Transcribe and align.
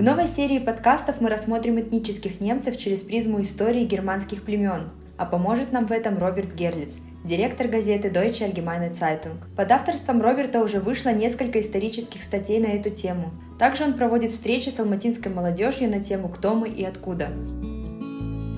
В 0.00 0.02
новой 0.02 0.28
серии 0.28 0.58
подкастов 0.58 1.20
мы 1.20 1.28
рассмотрим 1.28 1.78
этнических 1.78 2.40
немцев 2.40 2.78
через 2.78 3.02
призму 3.02 3.42
истории 3.42 3.84
германских 3.84 4.44
племен. 4.44 4.88
А 5.18 5.26
поможет 5.26 5.72
нам 5.72 5.86
в 5.86 5.92
этом 5.92 6.16
Роберт 6.16 6.54
Герлиц, 6.54 6.94
директор 7.22 7.68
газеты 7.68 8.08
Deutsche 8.08 8.50
Allgemeine 8.50 8.98
Zeitung. 8.98 9.34
Под 9.56 9.70
авторством 9.70 10.22
Роберта 10.22 10.62
уже 10.62 10.80
вышло 10.80 11.10
несколько 11.10 11.60
исторических 11.60 12.22
статей 12.22 12.60
на 12.60 12.68
эту 12.68 12.88
тему. 12.88 13.30
Также 13.58 13.84
он 13.84 13.92
проводит 13.92 14.32
встречи 14.32 14.70
с 14.70 14.80
алматинской 14.80 15.30
молодежью 15.30 15.90
на 15.90 16.02
тему 16.02 16.30
«Кто 16.30 16.54
мы 16.54 16.70
и 16.70 16.82
откуда». 16.82 17.28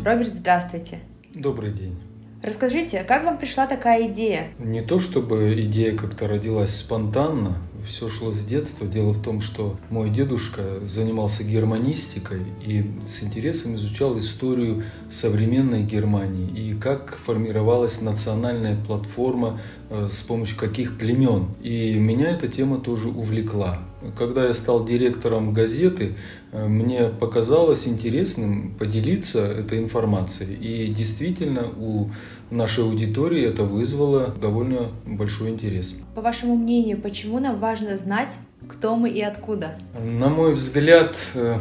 Роберт, 0.04 0.28
здравствуйте. 0.28 1.00
Добрый 1.34 1.72
день. 1.72 2.00
Расскажите, 2.40 3.02
как 3.02 3.24
вам 3.24 3.38
пришла 3.38 3.66
такая 3.66 4.06
идея? 4.06 4.52
Не 4.60 4.80
то 4.80 5.00
чтобы 5.00 5.60
идея 5.62 5.96
как-то 5.96 6.28
родилась 6.28 6.76
спонтанно, 6.76 7.56
все 7.86 8.08
шло 8.08 8.32
с 8.32 8.44
детства. 8.44 8.86
Дело 8.86 9.12
в 9.12 9.22
том, 9.22 9.40
что 9.40 9.78
мой 9.90 10.10
дедушка 10.10 10.80
занимался 10.86 11.44
германистикой 11.44 12.42
и 12.64 12.90
с 13.06 13.22
интересом 13.22 13.76
изучал 13.76 14.18
историю 14.18 14.84
современной 15.10 15.82
Германии 15.82 16.50
и 16.50 16.74
как 16.74 17.16
формировалась 17.16 18.00
национальная 18.00 18.76
платформа, 18.84 19.60
э, 19.90 20.08
с 20.10 20.22
помощью 20.22 20.56
каких 20.58 20.98
племен. 20.98 21.48
И 21.62 21.94
меня 21.94 22.30
эта 22.30 22.48
тема 22.48 22.78
тоже 22.78 23.08
увлекла. 23.08 23.80
Когда 24.16 24.46
я 24.46 24.52
стал 24.52 24.84
директором 24.84 25.52
газеты, 25.52 26.14
э, 26.52 26.66
мне 26.66 27.08
показалось 27.08 27.86
интересным 27.86 28.74
поделиться 28.78 29.40
этой 29.44 29.78
информацией. 29.78 30.54
И 30.54 30.92
действительно 30.92 31.68
у 31.78 32.10
нашей 32.50 32.84
аудитории 32.84 33.42
это 33.42 33.64
вызвало 33.64 34.34
довольно 34.40 34.88
большой 35.06 35.50
интерес. 35.50 35.98
По 36.14 36.20
вашему 36.20 36.56
мнению, 36.56 36.98
почему 36.98 37.38
нам 37.38 37.58
важно 37.58 37.96
знать, 37.96 38.30
кто 38.68 38.96
мы 38.96 39.10
и 39.10 39.20
откуда? 39.20 39.78
На 40.02 40.28
мой 40.28 40.54
взгляд, 40.54 41.16
э, 41.34 41.58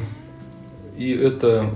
и 0.97 1.11
это 1.11 1.69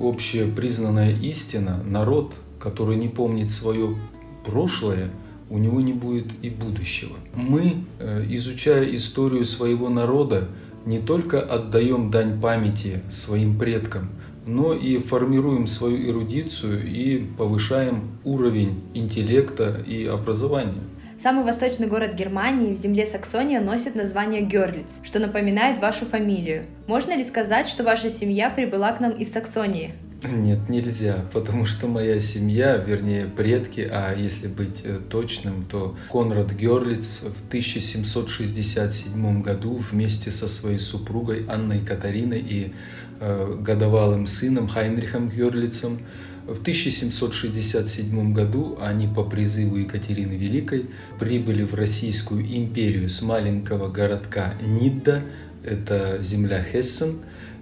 общепризнанная 0.00 1.12
истина, 1.12 1.82
народ, 1.84 2.34
который 2.58 2.96
не 2.96 3.08
помнит 3.08 3.50
свое 3.50 3.96
прошлое, 4.44 5.10
у 5.50 5.58
него 5.58 5.80
не 5.80 5.92
будет 5.92 6.26
и 6.42 6.50
будущего. 6.50 7.16
Мы, 7.34 7.84
э, 7.98 8.24
изучая 8.30 8.94
историю 8.94 9.44
своего 9.44 9.88
народа, 9.88 10.48
не 10.86 10.98
только 10.98 11.40
отдаем 11.40 12.10
дань 12.10 12.40
памяти 12.40 13.02
своим 13.10 13.58
предкам, 13.58 14.10
но 14.46 14.72
и 14.72 14.98
формируем 14.98 15.66
свою 15.66 16.10
эрудицию 16.10 16.86
и 16.86 17.24
повышаем 17.36 18.18
уровень 18.24 18.82
интеллекта 18.94 19.82
и 19.86 20.06
образования. 20.06 20.82
Самый 21.20 21.44
восточный 21.44 21.88
город 21.88 22.14
Германии 22.14 22.72
в 22.72 22.78
земле 22.78 23.04
Саксония 23.04 23.60
носит 23.60 23.96
название 23.96 24.40
Герлиц, 24.40 25.00
что 25.02 25.18
напоминает 25.18 25.78
вашу 25.78 26.06
фамилию. 26.06 26.66
Можно 26.86 27.16
ли 27.16 27.24
сказать, 27.24 27.68
что 27.68 27.82
ваша 27.82 28.08
семья 28.08 28.50
прибыла 28.50 28.92
к 28.92 29.00
нам 29.00 29.10
из 29.10 29.32
Саксонии? 29.32 29.94
Нет, 30.32 30.68
нельзя, 30.68 31.24
потому 31.32 31.64
что 31.64 31.86
моя 31.86 32.18
семья, 32.18 32.76
вернее 32.76 33.26
предки, 33.26 33.88
а 33.88 34.14
если 34.14 34.48
быть 34.48 34.80
э, 34.82 34.98
точным, 35.08 35.64
то 35.64 35.96
Конрад 36.10 36.52
Герлиц 36.52 37.22
в 37.22 37.46
1767 37.48 39.42
году 39.42 39.80
вместе 39.90 40.32
со 40.32 40.48
своей 40.48 40.80
супругой 40.80 41.44
Анной 41.46 41.80
Катариной 41.80 42.40
и 42.40 42.72
э, 43.20 43.56
годовалым 43.60 44.26
сыном 44.26 44.66
Хайнрихом 44.66 45.30
Герлицем 45.30 46.00
в 46.48 46.62
1767 46.62 48.32
году 48.32 48.76
они 48.80 49.06
по 49.06 49.22
призыву 49.22 49.76
Екатерины 49.76 50.32
Великой 50.32 50.86
прибыли 51.20 51.62
в 51.62 51.74
Российскую 51.74 52.42
империю 52.42 53.08
с 53.08 53.22
маленького 53.22 53.88
городка 53.88 54.54
Нидда, 54.62 55.22
это 55.62 56.18
земля 56.22 56.64
Хессен, 56.64 57.18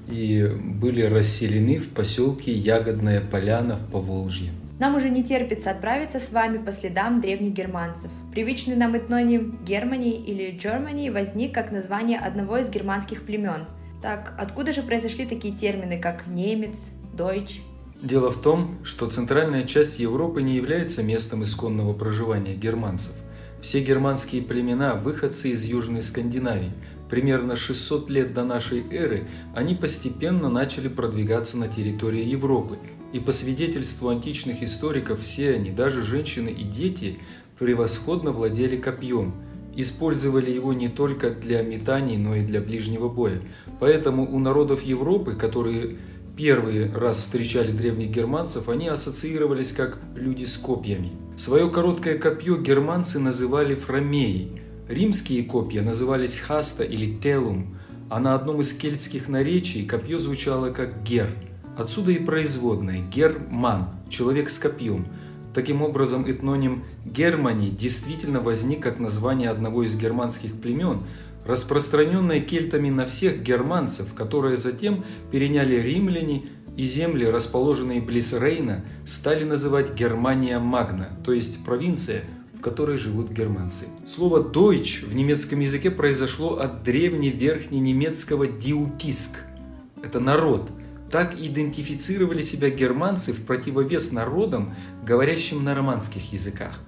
и 0.08 0.46
были 0.46 1.02
расселены 1.02 1.78
в 1.78 1.90
поселке 1.90 2.52
Ягодная 2.52 3.20
Поляна 3.20 3.76
в 3.76 3.90
Поволжье. 3.90 4.50
Нам 4.78 4.94
уже 4.94 5.08
не 5.08 5.24
терпится 5.24 5.70
отправиться 5.70 6.20
с 6.20 6.30
вами 6.30 6.58
по 6.58 6.70
следам 6.70 7.22
древних 7.22 7.54
германцев. 7.54 8.10
Привычный 8.30 8.76
нам 8.76 8.96
этноним 8.96 9.58
Германии 9.64 10.14
или 10.14 10.54
Germany 10.54 11.10
возник 11.10 11.54
как 11.54 11.72
название 11.72 12.18
одного 12.18 12.58
из 12.58 12.68
германских 12.68 13.22
племен. 13.22 13.64
Так, 14.02 14.34
откуда 14.38 14.74
же 14.74 14.82
произошли 14.82 15.24
такие 15.24 15.54
термины, 15.54 15.98
как 15.98 16.26
немец, 16.26 16.90
дойч? 17.14 17.62
Дело 18.02 18.30
в 18.30 18.42
том, 18.42 18.76
что 18.84 19.06
центральная 19.06 19.62
часть 19.62 19.98
Европы 19.98 20.42
не 20.42 20.54
является 20.56 21.02
местом 21.02 21.42
исконного 21.42 21.94
проживания 21.94 22.54
германцев. 22.54 23.14
Все 23.62 23.82
германские 23.82 24.42
племена– 24.42 24.94
выходцы 25.02 25.48
из 25.48 25.64
Южной 25.64 26.02
Скандинавии, 26.02 26.72
примерно 27.08 27.56
600 27.56 28.10
лет 28.10 28.34
до 28.34 28.44
нашей 28.44 28.84
эры, 28.90 29.28
они 29.54 29.74
постепенно 29.74 30.48
начали 30.48 30.88
продвигаться 30.88 31.56
на 31.58 31.68
территории 31.68 32.24
Европы. 32.24 32.78
И 33.12 33.20
по 33.20 33.32
свидетельству 33.32 34.08
античных 34.08 34.62
историков, 34.62 35.20
все 35.20 35.54
они, 35.54 35.70
даже 35.70 36.02
женщины 36.02 36.48
и 36.48 36.64
дети, 36.64 37.18
превосходно 37.58 38.32
владели 38.32 38.76
копьем. 38.76 39.34
Использовали 39.76 40.50
его 40.50 40.72
не 40.72 40.88
только 40.88 41.30
для 41.30 41.62
метаний, 41.62 42.16
но 42.16 42.34
и 42.34 42.42
для 42.42 42.60
ближнего 42.60 43.08
боя. 43.08 43.42
Поэтому 43.78 44.30
у 44.30 44.38
народов 44.38 44.82
Европы, 44.82 45.34
которые 45.34 45.98
первый 46.36 46.90
раз 46.92 47.18
встречали 47.18 47.72
древних 47.72 48.10
германцев, 48.10 48.68
они 48.68 48.88
ассоциировались 48.88 49.72
как 49.72 50.00
люди 50.14 50.44
с 50.44 50.56
копьями. 50.56 51.12
Свое 51.36 51.70
короткое 51.70 52.18
копье 52.18 52.56
германцы 52.56 53.18
называли 53.18 53.74
фрамеей– 53.74 54.62
Римские 54.88 55.42
копья 55.42 55.82
назывались 55.82 56.36
хаста 56.36 56.84
или 56.84 57.16
телум, 57.16 57.76
а 58.08 58.20
на 58.20 58.36
одном 58.36 58.60
из 58.60 58.72
кельтских 58.72 59.28
наречий 59.28 59.84
копье 59.84 60.16
звучало 60.16 60.70
как 60.70 61.02
гер. 61.02 61.28
Отсюда 61.76 62.12
и 62.12 62.20
производное 62.20 63.00
герман– 63.02 63.88
человек 64.08 64.48
с 64.48 64.60
копьем. 64.60 65.08
Таким 65.54 65.82
образом, 65.82 66.30
этноним 66.30 66.84
Германи 67.04 67.70
действительно 67.70 68.40
возник 68.40 68.80
как 68.80 69.00
название 69.00 69.50
одного 69.50 69.82
из 69.82 69.96
германских 69.98 70.54
племен, 70.60 71.00
распространенное 71.44 72.40
кельтами 72.40 72.90
на 72.90 73.06
всех 73.06 73.42
германцев, 73.42 74.14
которые 74.14 74.56
затем 74.56 75.04
переняли 75.32 75.74
римляне 75.74 76.44
и 76.76 76.84
земли, 76.84 77.24
расположенные 77.24 78.00
близ 78.00 78.32
Рейна, 78.32 78.84
стали 79.04 79.44
называть 79.44 79.94
Германия 79.94 80.60
Магна, 80.60 81.08
то 81.24 81.32
есть 81.32 81.64
провинция– 81.64 82.22
которой 82.66 82.98
живут 82.98 83.30
германцы. 83.30 83.84
Слово 84.04 84.42
«deutsch» 84.42 85.06
в 85.06 85.14
немецком 85.14 85.60
языке 85.60 85.88
произошло 85.88 86.58
от 86.58 86.82
древневерхненемецкого 86.82 88.48
«диутиск»– 88.48 89.38
это 90.02 90.18
народ. 90.18 90.68
Так 91.08 91.38
идентифицировали 91.38 92.42
себя 92.42 92.68
германцы 92.70 93.32
в 93.32 93.44
противовес 93.44 94.10
народам, 94.10 94.74
говорящим 95.06 95.62
на 95.62 95.76
романских 95.76 96.32
языках. 96.32 96.80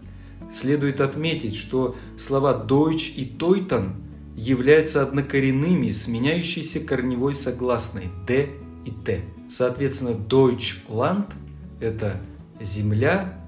Следует 0.53 1.00
отметить, 1.00 1.55
что 1.55 1.95
слова 2.19 2.66
«deutsch» 2.69 3.15
и 3.15 3.25
«teutон» 3.25 4.03
являются 4.34 5.00
однокоренными, 5.00 5.93
сменяющейся 5.93 6.81
корневой 6.81 7.34
согласной 7.34 8.09
«д» 8.27 8.49
и 8.84 8.91
«т». 8.91 9.22
Соответственно, 9.49 10.16
Deutschland– 10.28 11.27
это 11.81 12.21
земля 12.60 13.41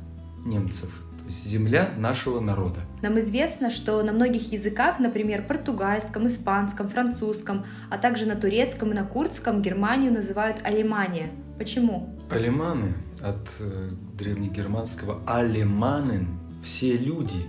немцев– 0.44 0.90
есть 1.30 1.48
земля 1.48 1.90
нашего 1.96 2.40
народа. 2.40 2.80
Нам 3.02 3.18
известно, 3.20 3.70
что 3.70 4.02
на 4.02 4.12
многих 4.12 4.52
языках, 4.52 4.98
например, 4.98 5.46
португальском, 5.46 6.26
испанском, 6.26 6.88
французском, 6.88 7.64
а 7.88 7.98
также 7.98 8.26
на 8.26 8.34
турецком 8.34 8.90
и 8.90 8.94
на 8.94 9.04
курдском 9.04 9.62
Германию 9.62 10.12
называют 10.12 10.58
Алемания. 10.64 11.30
Почему? 11.56 12.18
Алеманы 12.30 12.94
от 13.22 13.48
э, 13.60 13.90
древнегерманского 14.18 15.22
алеманен– 15.26 16.28
все 16.62 16.96
люди. 16.96 17.46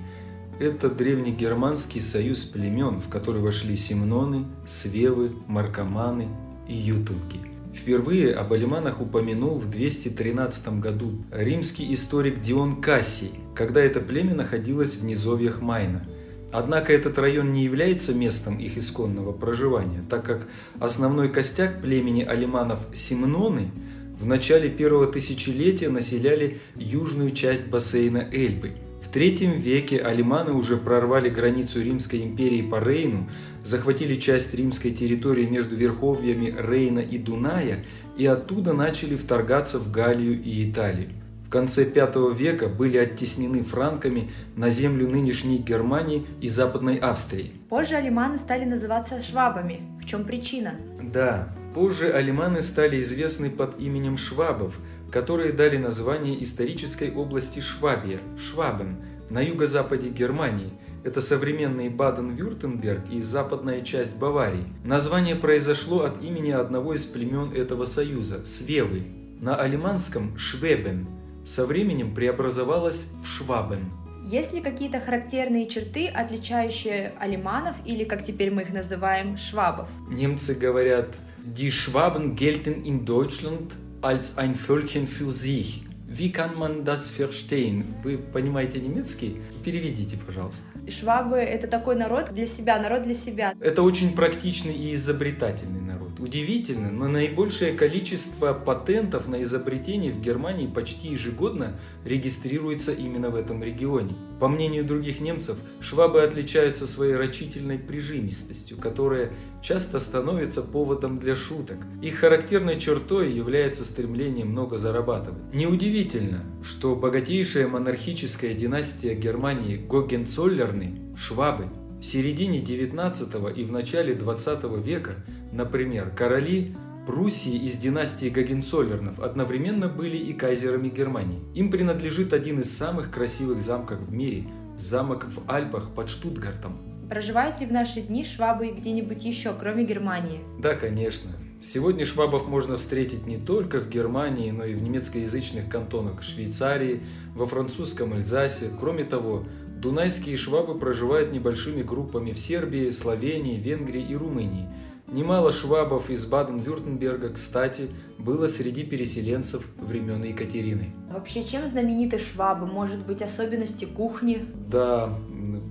Это 0.59 0.90
древнегерманский 0.90 2.01
союз 2.01 2.45
племен, 2.45 3.00
в 3.00 3.10
который 3.10 3.42
вошли 3.42 3.75
семноны, 3.75 4.45
свевы, 4.66 5.31
маркоманы 5.48 6.28
и 6.68 6.74
ютунги– 6.74 7.39
Впервые 7.73 8.33
об 8.33 8.51
алиманах 8.51 9.00
упомянул 9.00 9.57
в 9.57 9.69
213 9.69 10.79
году 10.79 11.23
римский 11.31 11.91
историк 11.94 12.41
Дион 12.41 12.81
Кассий, 12.81 13.31
когда 13.56 13.81
это 13.81 14.01
племя 14.01 14.35
находилось 14.35 14.97
в 14.97 15.06
низовьях 15.06 15.62
Майна. 15.62 16.06
Однако 16.51 16.91
этот 16.91 17.18
район 17.18 17.53
не 17.53 17.63
является 17.63 18.13
местом 18.13 18.57
их 18.57 18.77
исконного 18.77 19.31
проживания, 19.31 20.03
так 20.09 20.25
как 20.25 20.47
основной 20.79 21.29
костяк 21.29 21.81
племени 21.81 22.23
алиманов 22.23 22.79
Симноны 22.94 23.71
в 24.19 24.25
начале 24.25 24.69
первого 24.69 25.07
тысячелетия 25.07 25.88
населяли 25.89 26.59
южную 26.75 27.31
часть 27.31 27.69
бассейна 27.69 28.27
Эльбы– 28.31 28.73
в 29.12 29.13
III 29.13 29.58
веке 29.58 29.98
алиманы 29.98 30.54
уже 30.54 30.78
прорвали 30.78 31.28
границу 31.28 31.81
Римской 31.81 32.24
империи 32.24 32.62
по 32.62 32.80
Рейну, 32.81 33.30
захватили 33.62 34.16
часть 34.16 34.54
римской 34.54 34.92
территории 34.92 35.46
между 35.46 35.75
верховьями 35.75 36.56
Рейна 36.58 37.00
и 37.00 37.18
Дуная 37.18 37.84
и 38.16 38.25
оттуда 38.25 38.72
начали 38.72 39.18
вторгаться 39.18 39.80
в 39.80 39.92
Галлию 39.92 40.42
и 40.42 40.72
Италию. 40.72 41.10
В 41.46 41.50
конце 41.50 41.84
V 41.84 42.34
века 42.34 42.69
были 42.69 42.98
оттеснены 42.98 43.63
франками 43.63 44.31
на 44.56 44.69
землю 44.69 45.10
нынешней 45.10 45.57
Германии 45.57 46.25
и 46.40 46.48
Западной 46.48 46.96
Австрии. 46.96 47.52
Позже 47.68 47.96
алиманы 47.96 48.38
стали 48.38 48.64
называться 48.64 49.19
швабами. 49.19 49.81
В 50.02 50.06
чем 50.06 50.24
причина? 50.24 50.75
Да, 51.02 51.54
Позже 51.74 52.12
алиманы 52.12 52.62
стали 52.62 53.00
известны 53.00 53.50
под 53.50 53.80
именем 53.80 54.18
швабов, 54.18 54.78
которые 55.12 55.52
дали 55.52 55.78
название 55.78 56.42
исторической 56.42 57.12
области 57.12 57.60
Швабия, 57.60 58.19
Швабен, 58.38 58.98
на 59.30 59.42
юго-западе 59.42 60.10
Германии. 60.10 60.72
Это 61.04 61.19
современный 61.19 61.90
Баден-Вюртемберг 61.90 63.10
и 63.12 63.22
западная 63.22 63.81
часть 63.81 64.19
Баварии. 64.19 64.66
Название 64.84 65.36
произошло 65.36 66.04
от 66.04 66.22
имени 66.24 66.52
одного 66.52 66.94
из 66.94 67.06
племен 67.06 67.52
этого 67.54 67.86
союза– 67.86 68.42
Свевы. 68.46 69.04
На 69.40 69.56
алиманском– 69.56 70.38
Швебен. 70.38 71.08
Со 71.44 71.66
временем 71.66 72.14
преобразовалось 72.14 73.07
в 73.24 73.28
Швабен. 73.28 73.92
Есть 74.30 74.54
ли 74.54 74.62
какие-то 74.62 75.00
характерные 75.00 75.68
черты, 75.68 76.07
отличающие 76.07 77.12
алиманов 77.19 77.75
или, 77.84 78.04
как 78.04 78.24
теперь 78.24 78.52
мы 78.52 78.62
их 78.62 78.72
называем, 78.72 79.36
швабов? 79.36 79.90
Немцы 80.07 80.54
говорят 80.54 81.16
Die 81.44 81.72
Schwaben 81.72 82.36
gelten 82.36 82.86
in 82.86 83.04
Deutschland 83.04 83.72
als 84.01 84.38
ein 84.38 84.56
Völkchen 84.56 85.07
für 85.07 85.31
sich. 85.31 85.83
Wie 86.07 86.31
kann 86.31 86.57
man 86.57 86.83
das 86.83 87.09
verstehen? 87.12 87.86
Вы 88.03 88.18
понимаете 88.18 88.80
немецкий? 88.80 89.38
Переведите, 89.63 90.18
пожалуйста. 90.18 90.65
Швабы– 90.89 91.38
это 91.38 91.68
такой 91.68 91.95
народ 91.95 92.33
для 92.33 92.45
себя, 92.45 92.80
народ 92.81 93.03
для 93.03 93.13
себя. 93.13 93.53
Это 93.62 93.81
очень 93.81 94.13
практичный 94.13 94.74
и 94.74 94.94
изобретательный. 94.94 95.80
Удивительно, 96.21 96.91
но 96.91 97.07
наибольшее 97.07 97.73
количество 97.73 98.53
патентов 98.53 99.27
на 99.27 99.41
изобретение 99.41 100.12
в 100.12 100.21
Германии 100.21 100.68
почти 100.68 101.07
ежегодно 101.07 101.79
регистрируется 102.06 102.91
именно 102.91 103.31
в 103.31 103.35
этом 103.35 103.63
регионе. 103.63 104.15
По 104.39 104.47
мнению 104.47 104.85
других 104.85 105.19
немцев, 105.19 105.57
швабы 105.79 106.21
отличаются 106.21 106.85
своей 106.85 107.15
рачительной 107.15 107.79
прижимистостью, 107.79 108.77
которая 108.77 109.31
часто 109.63 109.97
становится 109.97 110.62
поводом 110.62 111.18
для 111.18 111.35
шуток. 111.35 111.77
Их 112.03 112.19
характерной 112.19 112.79
чертой 112.79 113.31
является 113.31 113.83
стремление 113.83 114.45
много 114.45 114.77
зарабатывать. 114.77 115.41
Неудивительно, 115.56 116.44
что 116.63 116.95
богатейшая 116.95 117.68
монархическая 117.68 118.53
династия 118.53 119.15
Германии 119.15 119.77
Гогенцоллерны, 119.77 121.15
швабы, 121.15 121.68
в 122.01 122.03
середине 122.03 122.59
19 122.59 123.30
и 123.56 123.63
в 123.63 123.71
начале 123.71 124.15
20 124.15 124.63
века, 124.83 125.18
например, 125.51 126.09
короли 126.09 126.75
Пруссии 127.06 127.56
из 127.56 127.77
династии 127.77 128.30
Гогенцоллернов 128.30 129.19
одновременно 129.19 129.88
были 129.88 130.18
и 130.18 130.33
кайзерами 130.33 130.89
Германии. 130.89 131.39
Им 131.53 131.69
принадлежит 131.69 132.33
один 132.33 132.59
из 132.59 132.75
самых 132.75 133.12
красивых 133.12 133.62
замков 133.62 134.00
в 134.00 134.12
мире– 134.12 134.45
замок 134.77 135.25
в 135.25 135.51
Альпах 135.51 135.94
под 135.94 136.09
Штутгартом. 136.09 136.77
Проживают 137.07 137.59
ли 137.59 137.68
в 137.68 137.71
наши 137.71 138.01
дни 138.01 138.25
швабы 138.25 138.69
где-нибудь 138.69 139.24
еще, 139.24 139.54
кроме 139.59 139.83
Германии? 139.83 140.39
Да, 140.59 140.74
конечно. 140.74 141.31
Сегодня 141.59 142.06
швабов 142.06 142.47
можно 142.47 142.77
встретить 142.77 143.27
не 143.27 143.38
только 143.38 143.80
в 143.80 143.89
Германии, 143.89 144.50
но 144.50 144.65
и 144.65 144.74
в 144.74 144.81
немецкоязычных 144.81 145.69
кантонах 145.69 146.24
Швейцарии, 146.24 147.01
во 147.36 147.45
французском 147.45 148.13
Эльзасе. 148.13 148.69
Кроме 148.80 149.04
того, 149.04 149.45
Дунайские 149.81 150.38
швабы 150.38 150.75
проживают 150.75 151.31
небольшими 151.31 151.81
группами 151.81 152.33
в 152.33 152.39
Сербии, 152.39 152.92
Словении, 152.92 153.57
Венгрии 153.57 154.04
и 154.04 154.16
Румынии. 154.16 154.68
Немало 155.07 155.51
швабов 155.51 156.12
из 156.12 156.28
Баден-Вюртемберга, 156.28 157.30
кстати, 157.30 157.88
было 158.19 158.45
среди 158.45 158.83
переселенцев 158.83 159.66
времен 159.80 160.24
Екатерины. 160.24 160.94
Вообще, 161.10 161.44
чем 161.44 161.66
знамениты 161.66 162.19
швабы? 162.19 162.68
Может 162.68 163.07
быть, 163.07 163.24
особенности 163.24 163.86
кухни? 163.86 164.45
Да, 164.69 165.18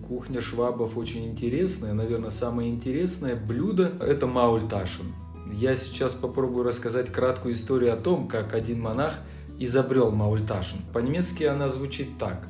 кухня 0.08 0.40
швабов 0.40 0.98
очень 0.98 1.28
интересная. 1.28 1.92
Наверное, 1.92 2.30
самое 2.30 2.68
интересное 2.68 3.36
блюдо– 3.36 3.92
это 4.00 4.26
маульташин. 4.26 5.14
Я 5.52 5.76
сейчас 5.76 6.14
попробую 6.14 6.64
рассказать 6.64 7.12
краткую 7.12 7.54
историю 7.54 7.92
о 7.92 7.96
том, 7.96 8.26
как 8.26 8.54
один 8.54 8.80
монах 8.80 9.14
изобрел 9.60 10.10
маульташин. 10.10 10.78
По-немецки 10.92 11.44
она 11.44 11.68
звучит 11.68 12.18
так 12.18 12.48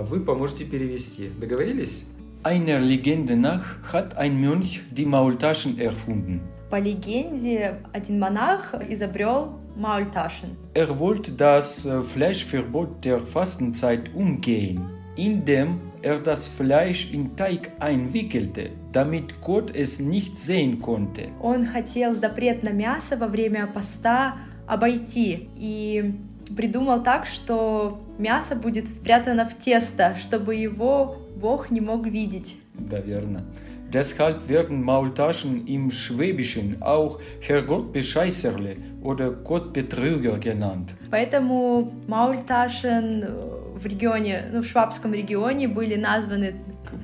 вы 0.00 0.20
поможете 0.20 0.64
перевести. 0.64 1.28
Договорились? 1.38 2.06
Einer 2.44 2.80
Legende 2.80 3.36
nach 3.36 3.76
hat 3.92 4.16
ein 4.16 4.40
Mönch 4.40 4.82
die 4.90 5.06
Maultaschen 5.06 5.78
erfunden. 5.78 6.40
По 6.70 6.80
легенде, 6.80 7.76
один 7.92 8.18
монах 8.18 8.74
изобрел 8.88 9.60
Маульташин. 9.76 10.56
Er 10.74 10.98
wollte 10.98 11.32
das 11.32 11.86
äh, 11.86 12.02
Fleischverbot 12.02 13.04
der 13.04 13.20
Fastenzeit 13.20 14.14
umgehen, 14.14 14.88
indem 15.16 15.80
er 16.02 16.18
das 16.18 16.48
Fleisch 16.48 17.12
in 17.12 17.36
Teig 17.36 17.70
einwickelte, 17.78 18.70
damit 18.92 19.40
Gott 19.40 19.74
es 19.74 20.00
nicht 20.00 20.36
sehen 20.36 20.80
konnte. 20.80 21.28
Он 21.40 21.66
хотел 21.66 22.14
запрет 22.14 22.62
на 22.62 22.70
мясо 22.70 23.16
во 23.16 23.28
время 23.28 23.66
поста 23.66 24.36
обойти 24.66 25.48
и 25.56 26.14
придумал 26.56 27.02
так, 27.02 27.26
что 27.26 28.01
мясо 28.18 28.54
будет 28.54 28.88
спрятано 28.88 29.48
в 29.48 29.54
тесто, 29.54 30.16
чтобы 30.16 30.54
его 30.54 31.18
Бог 31.36 31.70
не 31.70 31.80
мог 31.80 32.06
видеть. 32.06 32.56
Да, 32.74 32.98
верно. 32.98 33.44
Deshalb 33.92 34.48
werden 34.48 34.82
Maultaschen 34.82 35.66
im 35.66 35.90
Schwäbischen 35.90 36.82
auch 36.82 37.20
Herrgottbescheißerle 37.42 38.76
oder 39.02 39.30
Gottbetrüger 39.32 40.38
genannt. 40.38 40.96
Поэтому 41.10 41.92
Маульташен 42.06 43.26
в 43.74 43.84
регионе, 43.84 44.48
ну, 44.50 44.62
в 44.62 44.66
швабском 44.66 45.12
регионе 45.12 45.68
были 45.68 45.96
названы 45.96 46.54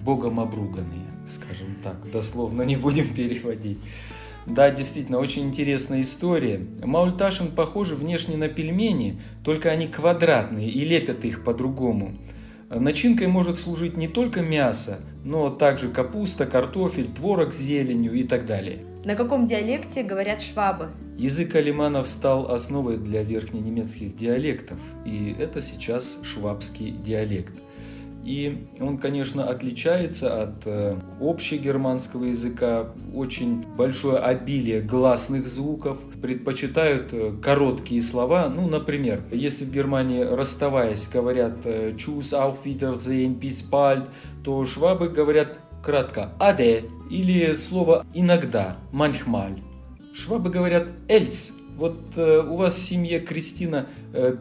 Богом 0.02 0.40
обруганные, 0.40 1.08
скажем 1.26 1.76
так, 1.82 2.10
дословно 2.10 2.62
не 2.62 2.76
будем 2.76 3.12
переводить. 3.12 3.78
Да, 4.48 4.70
действительно, 4.70 5.18
очень 5.18 5.44
интересная 5.44 6.00
история. 6.00 6.60
Маульташин 6.82 7.50
похожи 7.50 7.94
внешне 7.94 8.36
на 8.36 8.48
пельмени, 8.48 9.20
только 9.44 9.70
они 9.70 9.86
квадратные 9.86 10.68
и 10.68 10.84
лепят 10.84 11.24
их 11.24 11.44
по-другому. 11.44 12.16
Начинкой 12.70 13.28
может 13.28 13.58
служить 13.58 13.96
не 13.96 14.08
только 14.08 14.40
мясо, 14.40 15.00
но 15.24 15.50
также 15.50 15.88
капуста, 15.88 16.46
картофель, 16.46 17.08
творог 17.08 17.52
с 17.52 17.58
зеленью 17.58 18.12
и 18.14 18.22
так 18.22 18.46
далее. 18.46 18.84
На 19.04 19.14
каком 19.14 19.46
диалекте 19.46 20.02
говорят 20.02 20.42
швабы? 20.42 20.88
Язык 21.16 21.54
алиманов 21.54 22.08
стал 22.08 22.50
основой 22.50 22.98
для 22.98 23.22
верхненемецких 23.22 24.14
диалектов, 24.16 24.78
и 25.04 25.34
это 25.38 25.60
сейчас 25.60 26.20
швабский 26.22 26.90
диалект. 26.90 27.54
И 28.24 28.66
он, 28.80 28.98
конечно, 28.98 29.48
отличается 29.48 30.42
от 30.42 30.66
э, 30.66 30.98
общегерманского 31.20 32.24
языка. 32.24 32.92
Очень 33.14 33.62
большое 33.76 34.18
обилие 34.18 34.80
гласных 34.80 35.48
звуков. 35.48 35.98
Предпочитают 36.20 37.12
э, 37.12 37.32
короткие 37.42 38.02
слова. 38.02 38.48
Ну, 38.48 38.68
например, 38.68 39.22
если 39.30 39.64
в 39.64 39.70
Германии, 39.70 40.22
расставаясь, 40.22 41.08
говорят 41.08 41.58
э, 41.64 41.92
«Tschüss, 41.96 42.34
auf 42.34 42.64
Wiedersehen, 42.64 43.38
bis 43.38 43.64
bald», 43.70 44.06
то 44.44 44.64
швабы 44.64 45.08
говорят 45.08 45.60
кратко 45.82 46.32
«аде» 46.38 46.84
или 47.10 47.54
слово 47.54 48.04
«иногда», 48.14 48.76
«manchmal». 48.92 49.62
Швабы 50.12 50.50
говорят 50.50 50.88
«эльс». 51.08 51.54
Вот 51.76 52.18
у 52.18 52.56
вас 52.56 52.74
в 52.74 52.82
семье 52.82 53.20
Кристина 53.20 53.86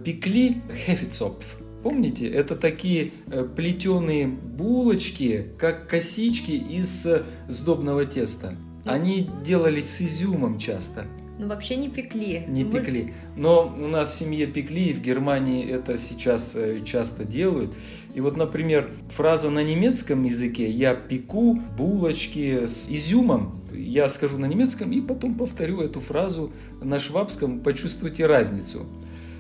пекли 0.03 0.63
«хефицопф», 0.88 1.57
Помните, 1.88 2.27
это 2.27 2.58
такие 2.58 3.13
э, 3.27 3.46
плетеные 3.46 4.27
булочки, 4.27 5.51
как 5.58 5.88
косички 5.88 6.51
из 6.51 7.06
э, 7.06 7.24
сдобного 7.48 8.06
теста. 8.06 8.58
Они 8.84 9.29
делались 9.41 9.89
с 9.89 10.01
изюмом 10.01 10.60
часто. 10.60 11.06
Ну, 11.39 11.48
вообще 11.48 11.77
не 11.77 11.88
пекли. 11.88 12.44
Не 12.46 12.65
ну, 12.65 12.72
пекли. 12.72 13.13
Но 13.38 13.74
у 13.74 13.88
нас 13.88 14.12
в 14.12 14.17
семье 14.17 14.48
пекли, 14.48 14.88
и 14.88 14.94
в 14.94 15.00
Германии 15.00 15.65
это 15.65 15.98
сейчас 15.98 16.56
э, 16.56 16.82
часто 16.84 17.24
делают. 17.24 17.74
И 18.13 18.20
вот, 18.20 18.36
например, 18.36 18.91
фраза 19.10 19.50
на 19.50 19.63
немецком 19.63 20.25
языке 20.25 20.70
«я 20.70 20.94
пеку 20.94 21.53
булочки 21.77 22.65
с 22.67 22.89
изюмом», 22.89 23.62
я 23.72 24.10
скажу 24.10 24.38
на 24.38 24.46
немецком 24.48 24.91
и 24.91 25.00
потом 25.00 25.36
повторю 25.36 25.79
эту 25.79 26.01
фразу 26.01 26.51
на 26.82 27.00
швабском, 27.00 27.62
почувствуйте 27.62 28.25
разницу. 28.25 28.86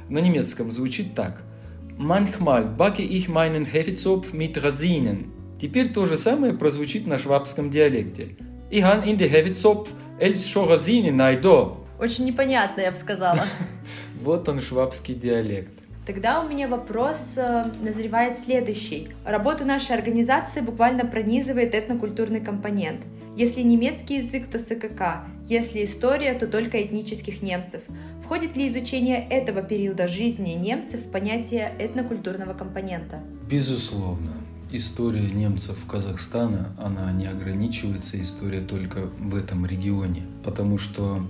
На 0.07 0.19
немецком 0.19 0.71
звучит 0.71 1.13
так– 1.13 1.43
Manchmal 1.99 2.63
backe 2.63 3.01
ich 3.01 3.27
meinen 3.27 3.65
Hefezopf 3.65 4.31
mit 4.31 4.63
Rosinen. 4.63 5.31
Теперь 5.59 5.91
то 5.91 6.05
же 6.05 6.15
самое 6.15 6.53
прозвучит 6.53 7.07
на 7.07 7.17
швабском 7.17 7.71
диалекте. 7.71 8.35
Ich 8.69 8.83
han 8.83 9.01
in 9.01 9.17
die 9.17 9.27
Hefezopf 9.27 9.89
els 10.19 10.47
schon 10.47 10.67
Rosinen 10.67 11.17
найдо. 11.17 11.77
Очень 11.99 12.25
непонятно, 12.25 12.81
я 12.81 12.91
бы 12.91 12.97
сказала. 12.97 13.39
Вот 14.21 14.47
он, 14.47 14.61
швабский 14.61 15.15
диалект. 15.15 15.71
Тогда 16.05 16.41
у 16.41 16.47
меня 16.47 16.67
вопрос 16.67 17.33
э, 17.35 17.65
назревает 17.81 18.37
следующий. 18.37 19.09
Работу 19.25 19.65
нашей 19.65 19.95
организации 19.95 20.61
буквально 20.61 21.03
пронизывает 21.03 21.73
этнокультурный 21.73 22.41
компонент. 22.41 23.01
Если 23.37 23.61
немецкий 23.61 24.15
язык, 24.15 24.47
то 24.47 24.57
СКК. 24.57 25.27
Если 25.47 25.85
история, 25.85 26.33
то 26.33 26.47
только 26.47 26.81
этнических 26.81 27.43
немцев. 27.43 27.81
Входит 28.23 28.57
ли 28.57 28.67
изучение 28.67 29.27
этого 29.29 29.61
периода 29.61 30.07
жизни 30.07 30.53
немцев 30.53 31.01
в 31.01 31.11
понятие 31.11 31.71
этнокультурного 31.77 32.55
компонента? 32.55 33.21
Безусловно. 33.47 34.31
История 34.71 35.21
немцев 35.21 35.77
Казахстана, 35.87 36.75
она 36.79 37.11
не 37.11 37.27
ограничивается 37.27 38.19
история 38.19 38.61
только 38.61 39.11
в 39.19 39.35
этом 39.35 39.67
регионе, 39.67 40.23
потому 40.43 40.79
что 40.79 41.21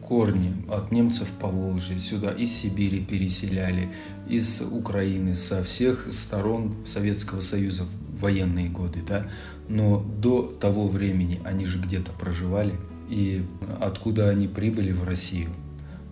корни 0.00 0.54
от 0.70 0.90
немцев 0.90 1.28
по 1.38 1.48
Волжье 1.48 1.98
сюда 1.98 2.30
из 2.30 2.50
Сибири 2.50 3.00
переселяли, 3.00 3.90
из 4.26 4.62
Украины, 4.62 5.34
со 5.34 5.62
всех 5.62 6.08
сторон 6.12 6.74
Советского 6.86 7.42
Союза 7.42 7.84
военные 8.22 8.68
годы, 8.68 9.00
да. 9.06 9.26
Но 9.68 10.00
до 10.00 10.42
того 10.42 10.88
времени 10.88 11.40
они 11.44 11.66
же 11.66 11.78
где-то 11.78 12.12
проживали, 12.12 12.74
и 13.08 13.44
откуда 13.80 14.28
они 14.28 14.48
прибыли 14.48 14.92
в 14.92 15.04
Россию, 15.04 15.50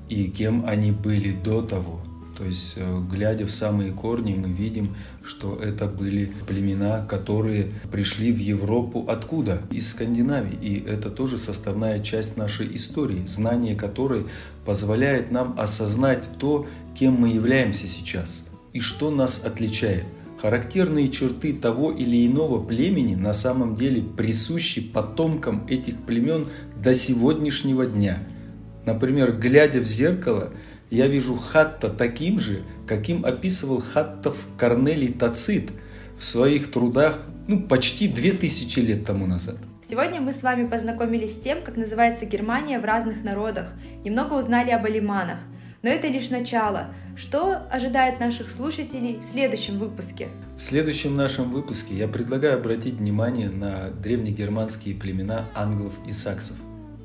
и 0.09 0.27
кем 0.27 0.67
они 0.67 0.93
были 0.93 1.33
до 1.33 1.63
того– 1.63 2.03
то 2.41 2.47
есть, 2.47 2.77
э, 2.79 3.01
глядя 3.11 3.45
в 3.45 3.51
самые 3.51 3.93
корни, 3.93 4.35
мы 4.35 4.49
видим, 4.49 4.97
что 5.23 5.57
это 5.57 5.85
были 5.85 6.33
племена, 6.47 7.05
которые 7.05 7.75
пришли 7.93 8.33
в 8.33 8.39
Европу 8.39 9.05
откуда? 9.07 9.61
Из 9.71 9.91
Скандинавии. 9.91 10.57
И 10.63 10.83
это 10.83 11.11
тоже 11.11 11.37
составная 11.37 12.01
часть 12.01 12.39
нашей 12.39 12.75
истории, 12.75 13.27
знание 13.27 13.77
которой 13.77 14.25
позволяет 14.65 15.31
нам 15.31 15.55
осознать 15.59 16.31
то, 16.39 16.67
кем 16.99 17.13
мы 17.13 17.29
являемся 17.29 17.87
сейчас 17.87 18.47
и 18.73 18.81
что 18.81 19.11
нас 19.11 19.45
отличает. 19.45 20.07
Характерные 20.41 21.11
черты 21.11 21.53
того 21.53 21.93
или 21.93 22.27
иного 22.27 22.65
племени 22.65 23.15
на 23.15 23.33
самом 23.33 23.77
деле 23.77 24.03
присущи 24.03 24.81
потомкам 24.81 25.67
этих 25.69 25.99
племен 26.03 26.49
до 26.83 26.95
сегодняшнего 26.95 27.87
дня. 27.87 28.19
Например, 28.87 29.33
глядя 29.33 29.81
в 29.81 29.85
зеркало– 29.85 30.53
я 30.91 31.07
вижу 31.07 31.37
Хатта 31.37 31.89
таким 31.89 32.41
же, 32.41 32.63
каким 32.87 33.25
описывал 33.25 33.81
Хаттов 33.81 34.47
Корнелий 34.59 35.13
Тацит 35.13 35.71
в 36.19 36.25
своих 36.25 36.71
трудах 36.71 37.21
ну, 37.47 37.63
почти 37.63 38.09
две 38.09 38.33
тысячи 38.33 38.81
лет 38.81 39.05
тому 39.05 39.27
назад. 39.27 39.57
Сегодня 39.89 40.21
мы 40.21 40.33
с 40.33 40.43
вами 40.43 40.67
познакомились 40.67 41.35
с 41.35 41.41
тем, 41.41 41.63
как 41.63 41.77
называется 41.77 42.27
Германия 42.27 42.81
в 42.81 42.85
разных 42.85 43.23
народах, 43.23 43.69
немного 44.05 44.35
узнали 44.35 44.71
об 44.71 44.85
алиманах. 44.85 45.39
Но 45.83 45.89
это 45.89 46.09
лишь 46.09 46.29
начало. 46.29 46.89
Что 47.17 47.57
ожидает 47.71 48.21
наших 48.21 48.51
слушателей 48.51 49.19
в 49.19 49.25
следующем 49.25 49.79
выпуске? 49.79 50.29
В 50.57 50.61
следующем 50.61 51.17
нашем 51.17 51.51
выпуске 51.51 51.95
я 51.95 52.07
предлагаю 52.07 52.59
обратить 52.59 52.95
внимание 52.95 53.49
на 53.49 53.89
древнегерманские 54.03 54.95
племена 54.95 55.47
англов 55.55 55.95
и 56.07 56.13
саксов. 56.13 56.57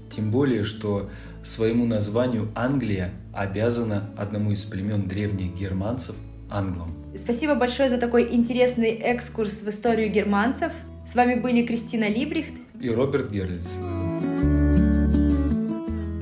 Тем 0.10 0.30
более, 0.30 0.64
что 0.64 1.10
своему 1.42 1.86
названию 1.86 2.52
Англия 2.54 3.12
обязана 3.34 4.10
одному 4.18 4.52
из 4.52 4.64
племен 4.64 5.08
древних 5.08 5.56
германцев– 5.56 6.16
англам. 6.52 6.94
Спасибо 7.16 7.56
большое 7.56 7.90
за 7.90 7.98
такой 7.98 8.34
интересный 8.34 8.90
экскурс 8.90 9.62
в 9.62 9.70
историю 9.70 10.12
германцев. 10.12 10.72
С 11.10 11.16
вами 11.16 11.36
были 11.36 11.66
Кристина 11.66 12.10
Либрихт 12.10 12.54
и 12.80 12.90
Роберт 12.90 13.32
Герлиц. 13.32 13.78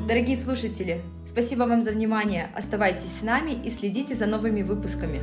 Дорогие 0.07 0.37
слушатели, 0.37 1.01
спасибо 1.33 1.63
вам 1.63 1.81
за 1.81 1.91
внимание. 1.91 2.49
Оставайтесь 2.55 3.19
с 3.19 3.23
нами 3.23 3.51
и 3.51 3.71
следите 3.71 4.13
за 4.13 4.27
новыми 4.27 4.61
выпусками. 4.61 5.19